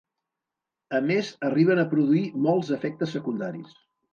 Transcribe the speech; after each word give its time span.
A 0.99 1.01
més 1.09 1.29
arriben 1.51 1.81
a 1.81 1.85
produir 1.93 2.25
molts 2.49 2.73
efectes 2.79 3.17
secundaris. 3.19 3.79